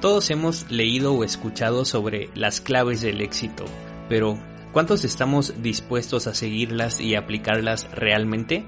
Todos 0.00 0.30
hemos 0.30 0.70
leído 0.70 1.14
o 1.14 1.24
escuchado 1.24 1.84
sobre 1.84 2.28
las 2.34 2.60
claves 2.60 3.00
del 3.00 3.20
éxito, 3.20 3.64
pero 4.08 4.38
¿cuántos 4.72 5.04
estamos 5.04 5.62
dispuestos 5.62 6.26
a 6.26 6.34
seguirlas 6.34 7.00
y 7.00 7.14
aplicarlas 7.14 7.90
realmente? 7.92 8.64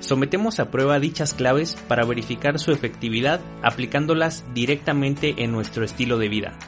Sometemos 0.00 0.60
a 0.60 0.70
prueba 0.70 1.00
dichas 1.00 1.34
claves 1.34 1.76
para 1.88 2.04
verificar 2.04 2.58
su 2.58 2.72
efectividad 2.72 3.40
aplicándolas 3.62 4.44
directamente 4.54 5.34
en 5.38 5.52
nuestro 5.52 5.84
estilo 5.84 6.18
de 6.18 6.28
vida. 6.28 6.58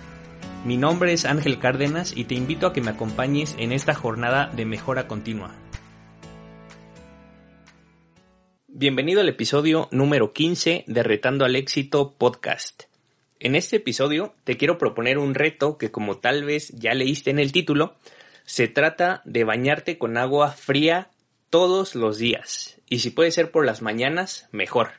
Mi 0.64 0.76
nombre 0.76 1.12
es 1.12 1.24
Ángel 1.24 1.58
Cárdenas 1.58 2.16
y 2.16 2.24
te 2.24 2.34
invito 2.34 2.66
a 2.66 2.72
que 2.72 2.80
me 2.80 2.90
acompañes 2.90 3.54
en 3.58 3.72
esta 3.72 3.94
jornada 3.94 4.50
de 4.54 4.64
mejora 4.64 5.06
continua. 5.06 5.54
Bienvenido 8.66 9.20
al 9.20 9.28
episodio 9.28 9.88
número 9.90 10.32
15 10.32 10.84
de 10.86 11.02
Retando 11.02 11.44
al 11.44 11.56
Éxito 11.56 12.14
Podcast. 12.16 12.87
En 13.40 13.54
este 13.54 13.76
episodio 13.76 14.34
te 14.42 14.56
quiero 14.56 14.78
proponer 14.78 15.16
un 15.16 15.34
reto 15.34 15.78
que 15.78 15.92
como 15.92 16.18
tal 16.18 16.44
vez 16.44 16.70
ya 16.70 16.92
leíste 16.94 17.30
en 17.30 17.38
el 17.38 17.52
título, 17.52 17.96
se 18.44 18.66
trata 18.66 19.22
de 19.24 19.44
bañarte 19.44 19.96
con 19.96 20.16
agua 20.16 20.50
fría 20.50 21.10
todos 21.48 21.94
los 21.94 22.18
días 22.18 22.80
y 22.88 22.98
si 22.98 23.10
puede 23.10 23.30
ser 23.30 23.52
por 23.52 23.64
las 23.64 23.80
mañanas, 23.80 24.48
mejor. 24.50 24.90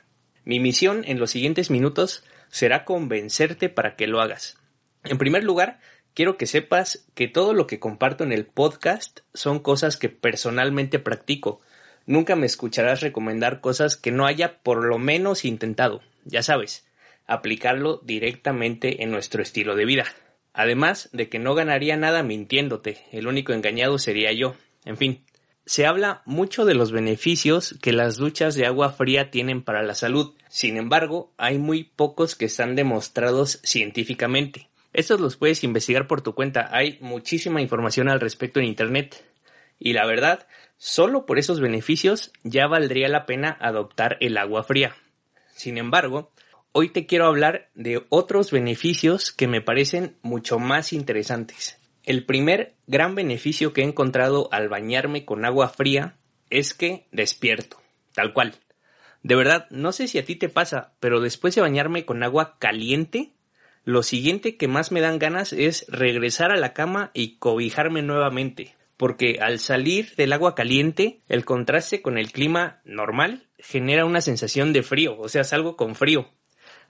Mi 0.44 0.58
misión 0.58 1.04
en 1.06 1.18
los 1.18 1.32
siguientes 1.32 1.70
minutos 1.70 2.24
será 2.48 2.86
convencerte 2.86 3.68
para 3.68 3.94
que 3.94 4.06
lo 4.06 4.22
hagas. 4.22 4.56
En 5.04 5.18
primer 5.18 5.44
lugar, 5.44 5.78
quiero 6.14 6.38
que 6.38 6.46
sepas 6.46 7.06
que 7.14 7.28
todo 7.28 7.52
lo 7.52 7.66
que 7.66 7.78
comparto 7.78 8.24
en 8.24 8.32
el 8.32 8.46
podcast 8.46 9.20
son 9.34 9.58
cosas 9.58 9.98
que 9.98 10.08
personalmente 10.08 10.98
practico. 10.98 11.60
Nunca 12.06 12.36
me 12.36 12.46
escucharás 12.46 13.02
recomendar 13.02 13.60
cosas 13.60 13.98
que 13.98 14.12
no 14.12 14.24
haya 14.24 14.62
por 14.62 14.82
lo 14.82 14.98
menos 14.98 15.44
intentado. 15.44 16.00
Ya 16.24 16.42
sabes, 16.42 16.86
aplicarlo 17.30 18.00
directamente 18.04 19.02
en 19.02 19.10
nuestro 19.10 19.40
estilo 19.40 19.76
de 19.76 19.84
vida. 19.84 20.04
Además 20.52 21.08
de 21.12 21.28
que 21.28 21.38
no 21.38 21.54
ganaría 21.54 21.96
nada 21.96 22.22
mintiéndote, 22.22 22.98
el 23.12 23.28
único 23.28 23.52
engañado 23.52 23.98
sería 23.98 24.32
yo. 24.32 24.56
En 24.84 24.96
fin, 24.96 25.24
se 25.64 25.86
habla 25.86 26.22
mucho 26.24 26.64
de 26.64 26.74
los 26.74 26.90
beneficios 26.90 27.76
que 27.80 27.92
las 27.92 28.16
duchas 28.16 28.56
de 28.56 28.66
agua 28.66 28.90
fría 28.90 29.30
tienen 29.30 29.62
para 29.62 29.84
la 29.84 29.94
salud. 29.94 30.34
Sin 30.48 30.76
embargo, 30.76 31.32
hay 31.36 31.58
muy 31.58 31.84
pocos 31.84 32.34
que 32.34 32.46
están 32.46 32.74
demostrados 32.74 33.60
científicamente. 33.62 34.68
Estos 34.92 35.20
los 35.20 35.36
puedes 35.36 35.62
investigar 35.62 36.08
por 36.08 36.22
tu 36.22 36.34
cuenta. 36.34 36.68
Hay 36.72 36.98
muchísima 37.00 37.62
información 37.62 38.08
al 38.08 38.18
respecto 38.18 38.58
en 38.58 38.66
Internet. 38.66 39.24
Y 39.78 39.92
la 39.92 40.04
verdad, 40.04 40.48
solo 40.78 41.26
por 41.26 41.38
esos 41.38 41.60
beneficios 41.60 42.32
ya 42.42 42.66
valdría 42.66 43.08
la 43.08 43.24
pena 43.24 43.56
adoptar 43.60 44.16
el 44.18 44.36
agua 44.36 44.64
fría. 44.64 44.96
Sin 45.54 45.78
embargo, 45.78 46.32
hoy 46.72 46.90
te 46.90 47.06
quiero 47.06 47.26
hablar 47.26 47.68
de 47.74 48.04
otros 48.10 48.50
beneficios 48.50 49.32
que 49.32 49.48
me 49.48 49.60
parecen 49.60 50.16
mucho 50.22 50.58
más 50.58 50.92
interesantes. 50.92 51.78
El 52.04 52.24
primer 52.24 52.74
gran 52.86 53.14
beneficio 53.14 53.72
que 53.72 53.82
he 53.82 53.84
encontrado 53.84 54.48
al 54.52 54.68
bañarme 54.68 55.24
con 55.24 55.44
agua 55.44 55.68
fría 55.68 56.16
es 56.48 56.74
que 56.74 57.06
despierto, 57.12 57.80
tal 58.14 58.32
cual. 58.32 58.54
De 59.22 59.34
verdad, 59.34 59.66
no 59.70 59.92
sé 59.92 60.08
si 60.08 60.18
a 60.18 60.24
ti 60.24 60.36
te 60.36 60.48
pasa, 60.48 60.94
pero 61.00 61.20
después 61.20 61.54
de 61.54 61.60
bañarme 61.60 62.04
con 62.04 62.22
agua 62.22 62.56
caliente, 62.58 63.32
lo 63.84 64.02
siguiente 64.02 64.56
que 64.56 64.68
más 64.68 64.92
me 64.92 65.00
dan 65.00 65.18
ganas 65.18 65.52
es 65.52 65.86
regresar 65.88 66.52
a 66.52 66.56
la 66.56 66.72
cama 66.72 67.10
y 67.12 67.36
cobijarme 67.36 68.02
nuevamente, 68.02 68.74
porque 68.96 69.38
al 69.40 69.58
salir 69.58 70.14
del 70.16 70.32
agua 70.32 70.54
caliente, 70.54 71.20
el 71.28 71.44
contraste 71.44 72.00
con 72.00 72.16
el 72.16 72.32
clima 72.32 72.80
normal 72.84 73.48
genera 73.58 74.06
una 74.06 74.20
sensación 74.20 74.72
de 74.72 74.82
frío, 74.82 75.18
o 75.18 75.28
sea, 75.28 75.44
salgo 75.44 75.76
con 75.76 75.94
frío, 75.94 76.30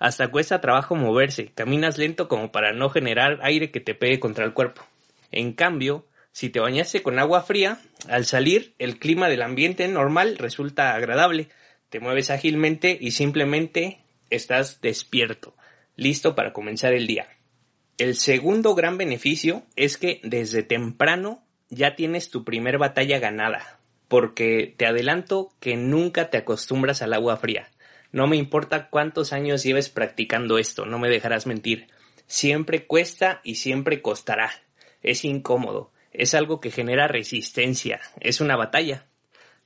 hasta 0.00 0.28
cuesta 0.28 0.62
trabajo 0.62 0.96
moverse, 0.96 1.52
caminas 1.54 1.98
lento 1.98 2.26
como 2.26 2.50
para 2.50 2.72
no 2.72 2.88
generar 2.88 3.38
aire 3.42 3.70
que 3.70 3.80
te 3.80 3.94
pegue 3.94 4.19
contra 4.19 4.47
el 4.47 4.54
cuerpo. 4.54 4.82
En 5.30 5.52
cambio, 5.52 6.06
si 6.32 6.48
te 6.48 6.58
bañaste 6.58 7.02
con 7.02 7.19
agua 7.19 7.42
fría, 7.42 7.78
al 8.08 8.25
salir 8.25 8.75
el 8.78 8.98
clima 8.98 9.28
del 9.28 9.42
ambiente 9.42 9.86
normal 9.88 10.38
resulta 10.38 10.94
agradable, 10.94 11.48
te 11.91 12.00
mueves 12.00 12.30
ágilmente 12.30 12.97
y 12.98 13.10
simplemente 13.10 14.00
estás 14.30 14.80
despierto, 14.80 15.54
listo 15.97 16.34
para 16.34 16.54
comenzar 16.54 16.94
el 16.94 17.06
día. 17.06 17.28
El 17.98 18.16
segundo 18.16 18.75
gran 18.75 18.96
beneficio 18.96 19.64
es 19.76 19.98
que 19.98 20.22
desde 20.25 20.62
temprano 20.62 21.44
ya 21.69 21.94
tienes 21.94 22.30
tu 22.30 22.42
primer 22.42 22.78
batalla 22.78 23.19
ganada, 23.19 23.80
porque 24.08 24.75
te 24.78 24.86
adelanto 24.86 25.52
que 25.60 25.76
nunca 25.76 26.30
te 26.30 26.38
acostumbras 26.38 27.02
al 27.02 27.12
agua 27.12 27.36
fría. 27.36 27.69
No 28.12 28.26
me 28.26 28.37
importa 28.37 28.88
cuántos 28.88 29.32
años 29.32 29.62
lleves 29.62 29.88
practicando 29.88 30.59
esto, 30.59 30.84
no 30.84 30.98
me 30.98 31.09
dejarás 31.09 31.47
mentir. 31.47 31.88
Siempre 32.26 32.87
cuesta 32.87 33.41
y 33.44 33.56
siempre 33.56 34.03
costará. 34.03 34.50
Es 35.03 35.25
incómodo, 35.25 35.93
es 36.12 36.34
algo 36.34 36.60
que 36.60 36.70
genera 36.70 37.09
resistencia, 37.09 38.00
es 38.20 38.41
una 38.41 38.56
batalla. 38.56 39.06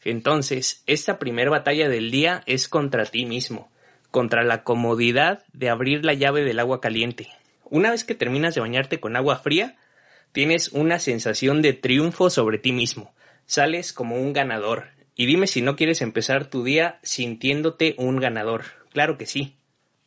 Entonces, 0.05 0.83
esta 0.87 1.19
primera 1.19 1.51
batalla 1.51 1.89
del 1.89 2.11
día 2.11 2.43
es 2.47 2.69
contra 2.69 3.07
ti 3.07 3.25
mismo, 3.25 3.71
contra 4.11 4.45
la 4.45 4.63
comodidad 4.63 5.45
de 5.53 5.71
abrir 5.71 6.05
la 6.05 6.13
llave 6.13 6.45
del 6.45 6.61
agua 6.61 6.81
caliente. 6.81 7.29
Una 7.65 7.91
vez 7.91 8.05
que 8.05 8.15
terminas 8.15 8.55
de 8.55 8.61
bañarte 8.61 9.01
con 9.01 9.17
agua 9.17 9.39
fría, 9.39 9.77
tienes 10.33 10.69
una 10.69 10.99
sensación 10.99 11.63
de 11.63 11.73
triunfo 11.73 12.29
sobre 12.29 12.59
ti 12.59 12.73
mismo. 12.73 13.15
Sales 13.47 13.93
como 13.93 14.17
un 14.17 14.33
ganador, 14.33 14.89
y 15.17 15.27
dime 15.27 15.47
si 15.47 15.63
no 15.63 15.77
quieres 15.77 16.03
empezar 16.03 16.47
tu 16.47 16.65
día 16.65 16.99
sintiéndote 17.03 17.95
un 17.99 18.17
ganador. 18.17 18.65
Claro 18.93 19.17
que 19.17 19.27
sí. 19.27 19.57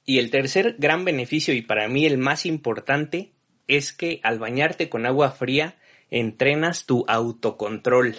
Y 0.06 0.20
el 0.20 0.32
tercer 0.32 0.76
gran 0.78 1.06
beneficio 1.06 1.54
y 1.54 1.62
para 1.62 1.88
mí 1.88 2.06
el 2.06 2.18
más 2.18 2.46
importante 2.46 3.32
es 3.68 3.94
que 3.94 4.20
al 4.24 4.40
bañarte 4.40 4.90
con 4.90 5.06
agua 5.06 5.32
fría 5.32 5.76
entrenas 6.10 6.86
tu 6.86 7.06
autocontrol. 7.08 8.16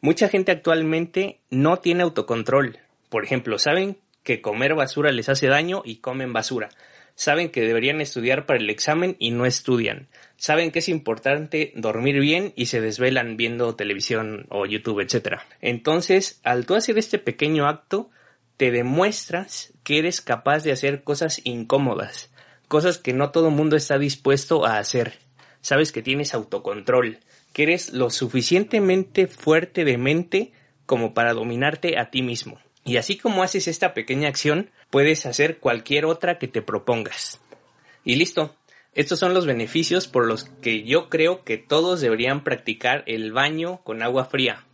Mucha 0.00 0.28
gente 0.28 0.52
actualmente 0.52 1.40
no 1.50 1.78
tiene 1.78 2.02
autocontrol. 2.02 2.78
Por 3.08 3.24
ejemplo, 3.24 3.58
saben 3.58 3.98
que 4.22 4.40
comer 4.40 4.74
basura 4.74 5.12
les 5.12 5.28
hace 5.28 5.46
daño 5.46 5.82
y 5.84 5.96
comen 5.96 6.32
basura 6.32 6.68
saben 7.16 7.50
que 7.50 7.62
deberían 7.62 8.00
estudiar 8.00 8.46
para 8.46 8.60
el 8.60 8.70
examen 8.70 9.16
y 9.18 9.32
no 9.32 9.46
estudian. 9.46 10.08
Saben 10.36 10.70
que 10.70 10.78
es 10.78 10.88
importante 10.88 11.72
dormir 11.74 12.20
bien 12.20 12.52
y 12.54 12.66
se 12.66 12.80
desvelan 12.80 13.36
viendo 13.36 13.74
televisión 13.74 14.46
o 14.50 14.66
YouTube, 14.66 15.00
etc. 15.00 15.40
Entonces, 15.60 16.40
al 16.44 16.66
tú 16.66 16.76
hacer 16.76 16.98
este 16.98 17.18
pequeño 17.18 17.66
acto, 17.66 18.10
te 18.58 18.70
demuestras 18.70 19.72
que 19.82 19.98
eres 19.98 20.20
capaz 20.20 20.62
de 20.62 20.72
hacer 20.72 21.02
cosas 21.02 21.40
incómodas, 21.44 22.30
cosas 22.68 22.98
que 22.98 23.14
no 23.14 23.30
todo 23.30 23.48
el 23.48 23.54
mundo 23.54 23.76
está 23.76 23.98
dispuesto 23.98 24.66
a 24.66 24.78
hacer. 24.78 25.14
Sabes 25.62 25.92
que 25.92 26.02
tienes 26.02 26.34
autocontrol, 26.34 27.18
que 27.52 27.62
eres 27.64 27.92
lo 27.92 28.10
suficientemente 28.10 29.26
fuerte 29.26 29.84
de 29.84 29.98
mente 29.98 30.52
como 30.84 31.14
para 31.14 31.32
dominarte 31.32 31.98
a 31.98 32.10
ti 32.10 32.22
mismo. 32.22 32.58
Y 32.86 32.98
así 32.98 33.18
como 33.18 33.42
haces 33.42 33.66
esta 33.66 33.94
pequeña 33.94 34.28
acción, 34.28 34.70
puedes 34.90 35.26
hacer 35.26 35.58
cualquier 35.58 36.04
otra 36.06 36.38
que 36.38 36.46
te 36.46 36.62
propongas. 36.62 37.40
Y 38.04 38.14
listo. 38.14 38.54
Estos 38.94 39.18
son 39.18 39.34
los 39.34 39.44
beneficios 39.44 40.06
por 40.06 40.26
los 40.26 40.44
que 40.44 40.84
yo 40.84 41.10
creo 41.10 41.44
que 41.44 41.58
todos 41.58 42.00
deberían 42.00 42.44
practicar 42.44 43.02
el 43.06 43.32
baño 43.32 43.82
con 43.82 44.02
agua 44.02 44.24
fría. 44.24 44.64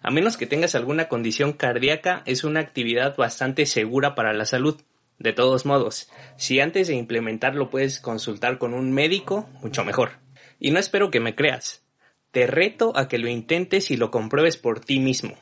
A 0.00 0.10
menos 0.10 0.36
que 0.36 0.46
tengas 0.46 0.74
alguna 0.74 1.08
condición 1.08 1.52
cardíaca, 1.52 2.22
es 2.24 2.44
una 2.44 2.60
actividad 2.60 3.16
bastante 3.16 3.66
segura 3.66 4.14
para 4.14 4.32
la 4.32 4.46
salud. 4.46 4.80
De 5.18 5.32
todos 5.32 5.66
modos, 5.66 6.08
si 6.36 6.60
antes 6.60 6.86
de 6.86 6.94
implementarlo 6.94 7.68
puedes 7.68 7.98
consultar 7.98 8.58
con 8.58 8.72
un 8.72 8.92
médico, 8.92 9.48
mucho 9.60 9.84
mejor. 9.84 10.12
Y 10.60 10.70
no 10.70 10.78
espero 10.78 11.10
que 11.10 11.20
me 11.20 11.34
creas. 11.34 11.84
Te 12.30 12.46
reto 12.46 12.92
a 12.96 13.08
que 13.08 13.18
lo 13.18 13.28
intentes 13.28 13.90
y 13.90 13.96
lo 13.96 14.12
compruebes 14.12 14.56
por 14.56 14.80
ti 14.80 15.00
mismo. 15.00 15.36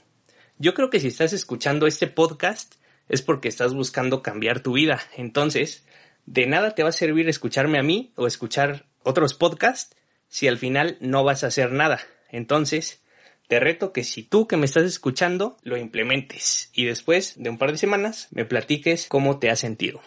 Yo 0.59 0.73
creo 0.73 0.89
que 0.89 1.01
si 1.01 1.09
estás 1.09 1.35
escuchando 1.35 1.87
este 1.87 2.07
podcast 2.07 2.77
es 3.09 3.21
porque 3.21 3.49
estás 3.49 3.75
buscando 3.75 4.23
cambiar 4.23 4.61
tu 4.61 4.73
vida. 4.73 5.03
Entonces, 5.17 5.85
de 6.25 6.47
nada 6.47 6.75
te 6.75 6.83
va 6.83 6.89
a 6.89 6.93
servir 6.93 7.29
escucharme 7.29 7.79
a 7.79 7.83
mí 7.83 8.13
o 8.17 8.27
escuchar 8.27 8.87
otros 9.03 9.35
podcasts 9.35 9.95
si 10.29 10.49
al 10.49 10.57
final 10.57 10.97
no 11.01 11.25
vas 11.25 11.45
a 11.45 11.49
hacer 11.49 11.73
nada. 11.73 12.01
Entonces, 12.31 13.03
te 13.49 13.61
reto 13.61 13.93
que 13.93 14.03
si 14.03 14.23
tú 14.23 14.49
que 14.49 14.57
me 14.57 14.65
estás 14.65 14.85
escuchando 14.85 15.59
lo 15.63 15.77
implementes 15.77 16.71
y 16.73 16.87
después 16.87 17.35
de 17.37 17.51
un 17.51 17.59
par 17.59 17.73
de 17.73 17.79
semanas 17.79 18.29
me 18.31 18.47
platiques 18.47 19.09
cómo 19.09 19.39
te 19.39 19.51
has 19.51 19.61
sentido. 19.61 20.01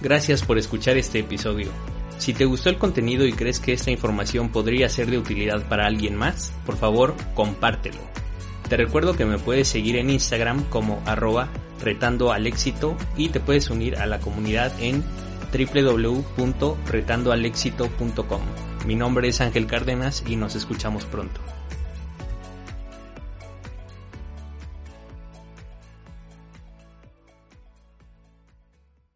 Gracias 0.00 0.42
por 0.42 0.56
escuchar 0.56 0.96
este 0.96 1.18
episodio. 1.18 1.70
Si 2.18 2.32
te 2.32 2.44
gustó 2.44 2.70
el 2.70 2.78
contenido 2.78 3.26
y 3.26 3.32
crees 3.32 3.58
que 3.60 3.72
esta 3.72 3.90
información 3.90 4.50
podría 4.50 4.88
ser 4.88 5.10
de 5.10 5.18
utilidad 5.18 5.68
para 5.68 5.86
alguien 5.86 6.16
más, 6.16 6.52
por 6.64 6.76
favor, 6.76 7.14
compártelo. 7.34 8.00
Te 8.68 8.76
recuerdo 8.76 9.14
que 9.14 9.26
me 9.26 9.38
puedes 9.38 9.68
seguir 9.68 9.96
en 9.96 10.10
Instagram 10.10 10.64
como 10.64 11.02
arroba 11.06 11.48
retando 11.80 12.32
al 12.32 12.46
éxito 12.46 12.96
y 13.16 13.28
te 13.28 13.40
puedes 13.40 13.70
unir 13.70 13.96
a 13.96 14.06
la 14.06 14.18
comunidad 14.18 14.72
en 14.80 15.04
www.retandoalexito.com. 15.52 18.40
Mi 18.86 18.94
nombre 18.94 19.28
es 19.28 19.40
Ángel 19.40 19.66
Cárdenas 19.66 20.24
y 20.26 20.36
nos 20.36 20.54
escuchamos 20.54 21.04
pronto. 21.04 21.40